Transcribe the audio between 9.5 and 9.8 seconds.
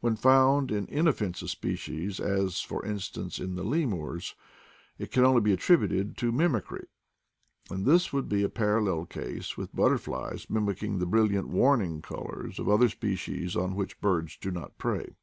with ,& 184 IDLE DAYS IN